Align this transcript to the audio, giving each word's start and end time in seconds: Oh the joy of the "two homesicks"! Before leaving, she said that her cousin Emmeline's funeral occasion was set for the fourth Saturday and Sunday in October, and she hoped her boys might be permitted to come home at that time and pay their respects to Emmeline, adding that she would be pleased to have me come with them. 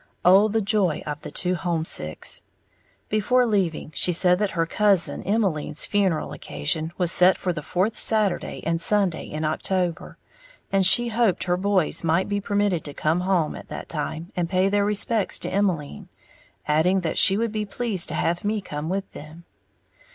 Oh 0.25 0.47
the 0.47 0.63
joy 0.63 1.03
of 1.05 1.21
the 1.21 1.29
"two 1.29 1.53
homesicks"! 1.53 2.41
Before 3.07 3.45
leaving, 3.45 3.91
she 3.93 4.11
said 4.11 4.39
that 4.39 4.49
her 4.57 4.65
cousin 4.65 5.21
Emmeline's 5.21 5.85
funeral 5.85 6.33
occasion 6.33 6.91
was 6.97 7.11
set 7.11 7.37
for 7.37 7.53
the 7.53 7.61
fourth 7.61 7.95
Saturday 7.95 8.63
and 8.65 8.81
Sunday 8.81 9.25
in 9.25 9.45
October, 9.45 10.17
and 10.71 10.87
she 10.87 11.09
hoped 11.09 11.43
her 11.43 11.55
boys 11.55 12.03
might 12.03 12.27
be 12.27 12.41
permitted 12.41 12.83
to 12.85 12.95
come 12.95 13.19
home 13.19 13.55
at 13.55 13.69
that 13.69 13.89
time 13.89 14.31
and 14.35 14.49
pay 14.49 14.69
their 14.69 14.85
respects 14.85 15.37
to 15.37 15.53
Emmeline, 15.53 16.09
adding 16.67 17.01
that 17.01 17.19
she 17.19 17.37
would 17.37 17.51
be 17.51 17.63
pleased 17.63 18.07
to 18.09 18.15
have 18.15 18.43
me 18.43 18.59
come 18.59 18.89
with 18.89 19.11
them. 19.11 19.43